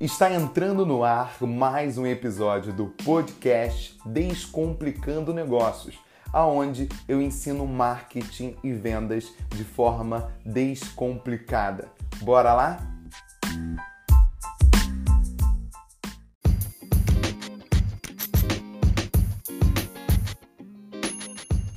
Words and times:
Está 0.00 0.32
entrando 0.32 0.86
no 0.86 1.02
ar 1.02 1.42
mais 1.42 1.98
um 1.98 2.06
episódio 2.06 2.72
do 2.72 2.86
podcast 2.86 3.98
Descomplicando 4.06 5.34
Negócios, 5.34 5.98
aonde 6.32 6.88
eu 7.08 7.20
ensino 7.20 7.66
marketing 7.66 8.54
e 8.62 8.72
vendas 8.72 9.32
de 9.48 9.64
forma 9.64 10.30
descomplicada. 10.46 11.88
Bora 12.22 12.54
lá? 12.54 12.78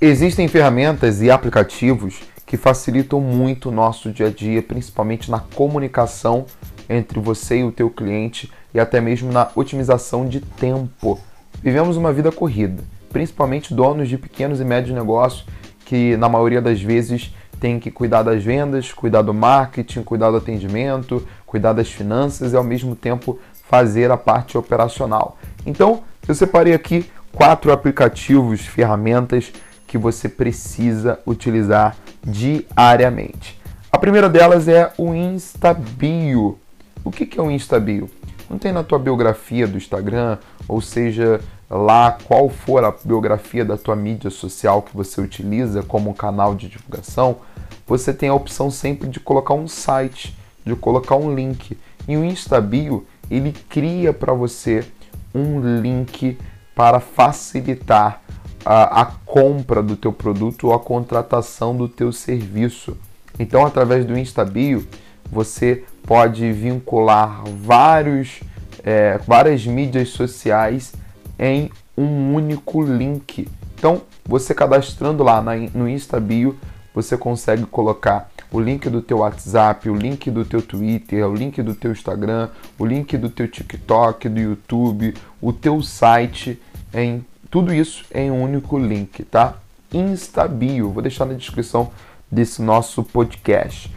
Existem 0.00 0.48
ferramentas 0.48 1.20
e 1.20 1.30
aplicativos 1.30 2.22
que 2.46 2.56
facilitam 2.56 3.20
muito 3.20 3.68
o 3.68 3.72
nosso 3.72 4.10
dia 4.10 4.28
a 4.28 4.30
dia, 4.30 4.62
principalmente 4.62 5.30
na 5.30 5.40
comunicação 5.40 6.46
entre 6.88 7.20
você 7.20 7.58
e 7.58 7.64
o 7.64 7.72
teu 7.72 7.90
cliente 7.90 8.52
e 8.72 8.80
até 8.80 9.00
mesmo 9.00 9.32
na 9.32 9.48
otimização 9.54 10.28
de 10.28 10.40
tempo. 10.40 11.18
Vivemos 11.62 11.96
uma 11.96 12.12
vida 12.12 12.30
corrida, 12.30 12.82
principalmente 13.10 13.74
donos 13.74 14.08
de 14.08 14.18
pequenos 14.18 14.60
e 14.60 14.64
médios 14.64 14.94
negócios 14.94 15.46
que 15.84 16.16
na 16.16 16.28
maioria 16.28 16.60
das 16.60 16.82
vezes 16.82 17.34
têm 17.60 17.78
que 17.78 17.90
cuidar 17.90 18.22
das 18.22 18.42
vendas, 18.42 18.92
cuidar 18.92 19.22
do 19.22 19.32
marketing, 19.32 20.02
cuidar 20.02 20.30
do 20.30 20.36
atendimento, 20.36 21.26
cuidar 21.46 21.72
das 21.72 21.90
finanças 21.90 22.52
e 22.52 22.56
ao 22.56 22.64
mesmo 22.64 22.94
tempo 22.94 23.38
fazer 23.68 24.10
a 24.10 24.16
parte 24.16 24.58
operacional. 24.58 25.38
Então, 25.64 26.02
eu 26.28 26.34
separei 26.34 26.74
aqui 26.74 27.10
quatro 27.32 27.72
aplicativos, 27.72 28.60
ferramentas 28.60 29.52
que 29.86 29.96
você 29.96 30.28
precisa 30.28 31.20
utilizar 31.26 31.96
diariamente. 32.24 33.58
A 33.90 33.98
primeira 33.98 34.28
delas 34.28 34.68
é 34.68 34.92
o 34.98 35.14
Instabio. 35.14 36.58
O 37.06 37.10
que 37.12 37.38
é 37.38 37.40
o 37.40 37.52
Instabio? 37.52 38.10
Não 38.50 38.58
tem 38.58 38.72
na 38.72 38.82
tua 38.82 38.98
biografia 38.98 39.64
do 39.68 39.76
Instagram, 39.76 40.38
ou 40.66 40.80
seja, 40.80 41.40
lá 41.70 42.18
qual 42.24 42.48
for 42.48 42.84
a 42.84 42.92
biografia 43.04 43.64
da 43.64 43.76
tua 43.76 43.94
mídia 43.94 44.28
social 44.28 44.82
que 44.82 44.92
você 44.92 45.20
utiliza 45.20 45.84
como 45.84 46.12
canal 46.12 46.56
de 46.56 46.68
divulgação, 46.68 47.36
você 47.86 48.12
tem 48.12 48.28
a 48.28 48.34
opção 48.34 48.72
sempre 48.72 49.08
de 49.08 49.20
colocar 49.20 49.54
um 49.54 49.68
site, 49.68 50.36
de 50.64 50.74
colocar 50.74 51.14
um 51.14 51.32
link. 51.32 51.78
E 52.08 52.16
o 52.16 52.24
Instabio, 52.24 53.06
ele 53.30 53.54
cria 53.68 54.12
para 54.12 54.32
você 54.32 54.84
um 55.32 55.60
link 55.80 56.36
para 56.74 56.98
facilitar 56.98 58.20
a, 58.64 59.02
a 59.02 59.04
compra 59.24 59.80
do 59.80 59.94
teu 59.94 60.12
produto 60.12 60.66
ou 60.66 60.74
a 60.74 60.80
contratação 60.80 61.76
do 61.76 61.88
teu 61.88 62.12
serviço. 62.12 62.96
Então, 63.38 63.64
através 63.64 64.04
do 64.04 64.18
Instabio, 64.18 64.84
você 65.30 65.84
pode 66.06 66.52
vincular 66.52 67.42
vários, 67.44 68.40
é, 68.84 69.18
várias 69.26 69.66
mídias 69.66 70.10
sociais 70.10 70.94
em 71.38 71.70
um 71.96 72.34
único 72.34 72.82
link. 72.82 73.48
Então, 73.74 74.02
você 74.24 74.54
cadastrando 74.54 75.22
lá 75.22 75.42
na, 75.42 75.56
no 75.74 75.88
Instabio, 75.88 76.56
você 76.94 77.16
consegue 77.16 77.66
colocar 77.66 78.30
o 78.50 78.60
link 78.60 78.88
do 78.88 79.02
teu 79.02 79.18
WhatsApp, 79.18 79.90
o 79.90 79.94
link 79.94 80.30
do 80.30 80.44
teu 80.44 80.62
Twitter, 80.62 81.28
o 81.28 81.34
link 81.34 81.60
do 81.62 81.74
teu 81.74 81.92
Instagram, 81.92 82.48
o 82.78 82.86
link 82.86 83.16
do 83.18 83.28
teu 83.28 83.48
TikTok, 83.48 84.28
do 84.28 84.40
YouTube, 84.40 85.14
o 85.42 85.52
teu 85.52 85.82
site 85.82 86.60
em 86.94 87.24
tudo 87.50 87.74
isso 87.74 88.04
em 88.14 88.30
um 88.30 88.42
único 88.42 88.78
link, 88.78 89.24
tá? 89.24 89.54
Instabio, 89.92 90.90
vou 90.90 91.02
deixar 91.02 91.24
na 91.26 91.34
descrição 91.34 91.90
desse 92.30 92.62
nosso 92.62 93.02
podcast. 93.02 93.92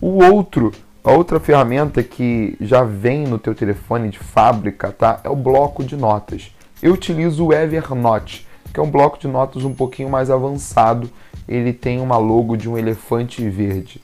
O 0.00 0.22
outro, 0.22 0.72
outra 1.10 1.40
ferramenta 1.40 2.02
que 2.02 2.56
já 2.60 2.84
vem 2.84 3.26
no 3.26 3.38
teu 3.38 3.54
telefone 3.54 4.08
de 4.08 4.18
fábrica, 4.20 4.92
tá? 4.92 5.20
É 5.24 5.28
o 5.28 5.34
bloco 5.34 5.82
de 5.82 5.96
notas. 5.96 6.54
Eu 6.80 6.92
utilizo 6.92 7.46
o 7.46 7.52
Evernote, 7.52 8.46
que 8.72 8.78
é 8.78 8.82
um 8.82 8.90
bloco 8.90 9.18
de 9.18 9.26
notas 9.26 9.64
um 9.64 9.74
pouquinho 9.74 10.08
mais 10.08 10.30
avançado. 10.30 11.10
Ele 11.48 11.72
tem 11.72 12.00
uma 12.00 12.16
logo 12.16 12.56
de 12.56 12.68
um 12.68 12.78
elefante 12.78 13.48
verde. 13.48 14.00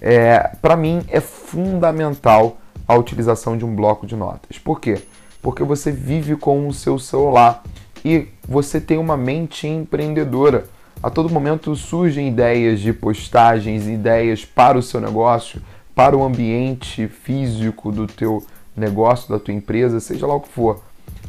É, 0.00 0.50
Para 0.60 0.76
mim 0.76 1.02
é 1.08 1.20
fundamental 1.20 2.58
a 2.86 2.94
utilização 2.94 3.56
de 3.56 3.64
um 3.64 3.74
bloco 3.74 4.06
de 4.06 4.14
notas. 4.14 4.58
Por 4.58 4.80
quê? 4.80 5.02
Porque 5.42 5.62
você 5.62 5.90
vive 5.90 6.36
com 6.36 6.68
o 6.68 6.74
seu 6.74 6.98
celular 6.98 7.62
e 8.04 8.28
você 8.46 8.80
tem 8.80 8.98
uma 8.98 9.16
mente 9.16 9.66
empreendedora. 9.66 10.66
A 11.02 11.10
todo 11.10 11.30
momento 11.30 11.74
surgem 11.76 12.28
ideias 12.28 12.80
de 12.80 12.92
postagens, 12.92 13.86
ideias 13.86 14.44
para 14.44 14.76
o 14.76 14.82
seu 14.82 15.00
negócio, 15.00 15.62
para 15.98 16.16
o 16.16 16.22
ambiente 16.22 17.08
físico 17.08 17.90
do 17.90 18.06
teu 18.06 18.46
negócio, 18.76 19.28
da 19.28 19.36
tua 19.36 19.52
empresa, 19.52 19.98
seja 19.98 20.28
lá 20.28 20.34
o 20.36 20.40
que 20.40 20.48
for. 20.48 20.80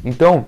Então, 0.04 0.46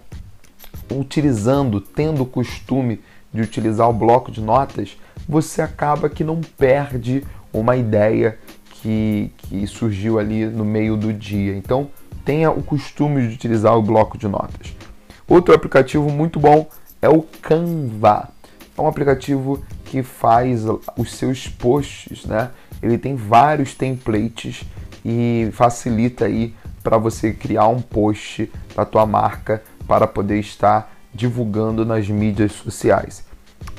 utilizando, 0.92 1.80
tendo 1.80 2.22
o 2.22 2.26
costume 2.26 3.00
de 3.34 3.42
utilizar 3.42 3.90
o 3.90 3.92
bloco 3.92 4.30
de 4.30 4.40
notas, 4.40 4.96
você 5.28 5.60
acaba 5.60 6.08
que 6.08 6.22
não 6.22 6.40
perde 6.40 7.24
uma 7.52 7.76
ideia 7.76 8.38
que, 8.74 9.32
que 9.38 9.66
surgiu 9.66 10.20
ali 10.20 10.46
no 10.46 10.64
meio 10.64 10.96
do 10.96 11.12
dia. 11.12 11.56
Então, 11.56 11.90
tenha 12.24 12.48
o 12.48 12.62
costume 12.62 13.26
de 13.26 13.34
utilizar 13.34 13.76
o 13.76 13.82
bloco 13.82 14.16
de 14.16 14.28
notas. 14.28 14.72
Outro 15.26 15.52
aplicativo 15.52 16.08
muito 16.08 16.38
bom 16.38 16.68
é 17.00 17.08
o 17.08 17.22
Canva. 17.42 18.28
É 18.78 18.80
um 18.80 18.86
aplicativo 18.86 19.60
que 19.84 20.00
faz 20.00 20.62
os 20.96 21.12
seus 21.12 21.48
posts, 21.48 22.24
né? 22.24 22.52
Ele 22.82 22.98
tem 22.98 23.14
vários 23.14 23.74
templates 23.74 24.64
e 25.04 25.48
facilita 25.52 26.26
aí 26.26 26.54
para 26.82 26.98
você 26.98 27.32
criar 27.32 27.68
um 27.68 27.80
post 27.80 28.50
da 28.74 28.84
tua 28.84 29.06
marca 29.06 29.62
para 29.86 30.06
poder 30.06 30.40
estar 30.40 30.92
divulgando 31.14 31.84
nas 31.84 32.08
mídias 32.08 32.52
sociais. 32.52 33.24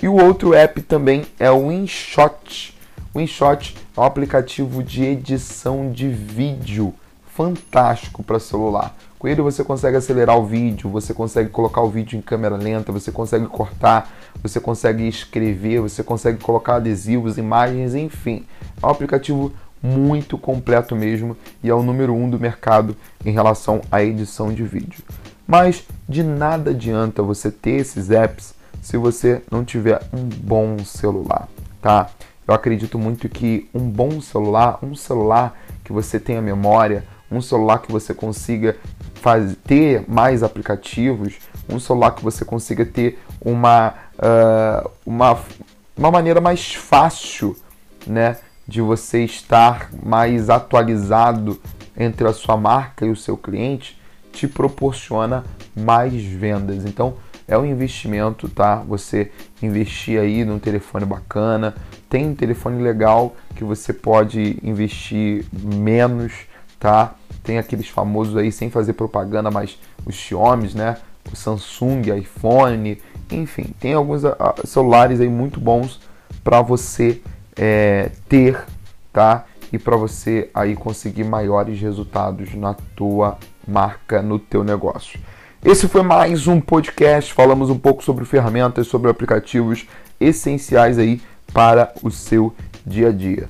E 0.01 0.07
o 0.07 0.15
outro 0.15 0.53
app 0.53 0.81
também 0.81 1.25
é 1.39 1.51
o 1.51 1.71
InShot. 1.71 2.77
O 3.13 3.19
InShot 3.19 3.75
é 3.95 3.99
um 3.99 4.03
aplicativo 4.03 4.81
de 4.81 5.03
edição 5.03 5.91
de 5.91 6.07
vídeo 6.07 6.93
fantástico 7.27 8.23
para 8.23 8.39
celular. 8.39 8.95
Com 9.17 9.27
ele 9.27 9.41
você 9.41 9.63
consegue 9.63 9.97
acelerar 9.97 10.37
o 10.37 10.45
vídeo, 10.45 10.89
você 10.89 11.13
consegue 11.13 11.49
colocar 11.49 11.81
o 11.81 11.89
vídeo 11.89 12.17
em 12.17 12.21
câmera 12.21 12.57
lenta, 12.57 12.91
você 12.91 13.11
consegue 13.11 13.47
cortar, 13.47 14.13
você 14.41 14.59
consegue 14.59 15.07
escrever, 15.07 15.79
você 15.79 16.03
consegue 16.03 16.39
colocar 16.39 16.75
adesivos, 16.75 17.37
imagens, 17.37 17.95
enfim. 17.95 18.45
É 18.83 18.85
um 18.85 18.89
aplicativo 18.89 19.53
muito 19.81 20.37
completo 20.37 20.93
mesmo 20.95 21.37
e 21.63 21.69
é 21.69 21.73
o 21.73 21.81
número 21.81 22.13
um 22.13 22.29
do 22.29 22.37
mercado 22.37 22.95
em 23.25 23.31
relação 23.31 23.81
à 23.89 24.03
edição 24.03 24.53
de 24.53 24.63
vídeo. 24.63 25.01
Mas 25.47 25.85
de 26.07 26.21
nada 26.21 26.71
adianta 26.71 27.23
você 27.23 27.49
ter 27.49 27.77
esses 27.79 28.11
apps 28.11 28.53
se 28.81 28.97
você 28.97 29.41
não 29.49 29.63
tiver 29.63 30.01
um 30.13 30.23
bom 30.23 30.79
celular, 30.79 31.47
tá? 31.81 32.09
Eu 32.45 32.53
acredito 32.53 32.99
muito 32.99 33.29
que 33.29 33.69
um 33.73 33.89
bom 33.89 34.19
celular, 34.19 34.79
um 34.83 34.95
celular 34.95 35.57
que 35.83 35.93
você 35.93 36.19
tenha 36.19 36.41
memória, 36.41 37.05
um 37.31 37.41
celular 37.41 37.79
que 37.79 37.91
você 37.91 38.13
consiga 38.13 38.75
faz, 39.15 39.55
ter 39.63 40.03
mais 40.09 40.43
aplicativos, 40.43 41.35
um 41.69 41.79
celular 41.79 42.11
que 42.11 42.23
você 42.23 42.43
consiga 42.43 42.85
ter 42.85 43.17
uma, 43.39 43.93
uh, 44.17 44.89
uma, 45.05 45.39
uma 45.95 46.11
maneira 46.11 46.41
mais 46.41 46.73
fácil 46.73 47.55
né, 48.05 48.37
de 48.67 48.81
você 48.81 49.23
estar 49.23 49.89
mais 50.03 50.49
atualizado 50.49 51.59
entre 51.97 52.27
a 52.27 52.33
sua 52.33 52.57
marca 52.57 53.05
e 53.05 53.11
o 53.11 53.15
seu 53.15 53.37
cliente, 53.37 53.99
te 54.31 54.47
proporciona 54.47 55.43
mais 55.75 56.23
vendas. 56.23 56.85
Então, 56.85 57.15
é 57.47 57.57
um 57.57 57.65
investimento, 57.65 58.49
tá? 58.49 58.77
Você 58.87 59.31
investir 59.61 60.19
aí 60.19 60.43
num 60.45 60.59
telefone 60.59 61.05
bacana, 61.05 61.75
tem 62.09 62.27
um 62.27 62.35
telefone 62.35 62.81
legal 62.81 63.35
que 63.55 63.63
você 63.63 63.93
pode 63.93 64.57
investir 64.63 65.45
menos, 65.51 66.33
tá? 66.79 67.15
Tem 67.43 67.57
aqueles 67.57 67.89
famosos 67.89 68.37
aí, 68.37 68.51
sem 68.51 68.69
fazer 68.69 68.93
propaganda, 68.93 69.51
mas 69.51 69.77
os 70.05 70.15
Xiaomi, 70.15 70.73
né? 70.73 70.97
O 71.31 71.35
Samsung, 71.35 72.01
iPhone, 72.17 73.01
enfim, 73.31 73.73
tem 73.79 73.93
alguns 73.93 74.23
uh, 74.23 74.35
celulares 74.65 75.19
aí 75.19 75.29
muito 75.29 75.59
bons 75.59 75.99
para 76.43 76.61
você 76.61 77.21
é, 77.55 78.11
ter, 78.27 78.59
tá? 79.11 79.45
E 79.71 79.79
para 79.79 79.95
você 79.95 80.49
aí 80.53 80.75
conseguir 80.75 81.23
maiores 81.23 81.79
resultados 81.79 82.53
na 82.53 82.73
tua 82.95 83.37
marca, 83.67 84.21
no 84.21 84.37
teu 84.37 84.63
negócio. 84.63 85.19
Esse 85.63 85.87
foi 85.87 86.03
mais 86.03 86.45
um 86.47 86.59
podcast. 86.59 87.33
Falamos 87.33 87.69
um 87.69 87.79
pouco 87.79 88.03
sobre 88.03 88.25
ferramentas, 88.25 88.87
sobre 88.87 89.09
aplicativos 89.09 89.87
essenciais 90.19 90.99
aí 90.99 91.21
para 91.53 91.93
o 92.03 92.11
seu 92.11 92.53
dia 92.85 93.09
a 93.09 93.11
dia. 93.11 93.47